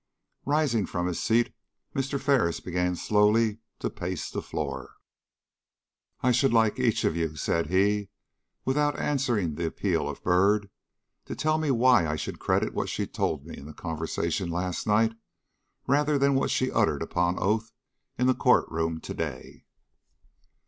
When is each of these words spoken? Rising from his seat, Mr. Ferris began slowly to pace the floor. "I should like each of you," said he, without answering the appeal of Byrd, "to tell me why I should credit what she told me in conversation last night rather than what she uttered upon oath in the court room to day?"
Rising 0.47 0.87
from 0.87 1.05
his 1.05 1.21
seat, 1.21 1.53
Mr. 1.95 2.19
Ferris 2.19 2.59
began 2.59 2.95
slowly 2.95 3.59
to 3.77 3.91
pace 3.91 4.31
the 4.31 4.41
floor. 4.41 4.95
"I 6.23 6.31
should 6.31 6.51
like 6.51 6.79
each 6.79 7.03
of 7.03 7.15
you," 7.15 7.35
said 7.35 7.67
he, 7.67 8.09
without 8.65 8.97
answering 8.97 9.53
the 9.53 9.67
appeal 9.67 10.09
of 10.09 10.23
Byrd, 10.23 10.71
"to 11.25 11.35
tell 11.35 11.59
me 11.59 11.69
why 11.69 12.07
I 12.07 12.15
should 12.15 12.39
credit 12.39 12.73
what 12.73 12.89
she 12.89 13.05
told 13.05 13.45
me 13.45 13.55
in 13.55 13.71
conversation 13.75 14.49
last 14.49 14.87
night 14.87 15.13
rather 15.85 16.17
than 16.17 16.33
what 16.33 16.49
she 16.49 16.71
uttered 16.71 17.03
upon 17.03 17.37
oath 17.37 17.71
in 18.17 18.25
the 18.25 18.33
court 18.33 18.67
room 18.71 18.99
to 19.01 19.13
day?" 19.13 19.65